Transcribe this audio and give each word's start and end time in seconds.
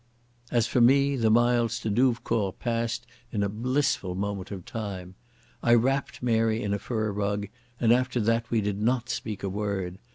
As 0.49 0.65
for 0.65 0.81
me, 0.81 1.15
the 1.15 1.29
miles 1.29 1.79
to 1.81 1.91
Douvecourt 1.91 2.57
passed 2.57 3.05
as 3.29 3.35
in 3.35 3.43
a 3.43 3.49
blissful 3.49 4.15
moment 4.15 4.49
of 4.49 4.65
time. 4.65 5.13
I 5.61 5.75
wrapped 5.75 6.23
Mary 6.23 6.63
in 6.63 6.73
a 6.73 6.79
fur 6.79 7.11
rug, 7.11 7.49
and 7.79 7.91
after 7.93 8.19
that 8.21 8.49
we 8.49 8.61
did 8.61 8.81
not 8.81 9.11
speak 9.11 9.43
a 9.43 9.47
word. 9.49 9.99